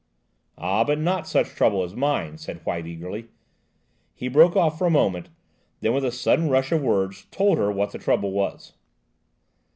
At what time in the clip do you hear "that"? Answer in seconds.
7.91-8.01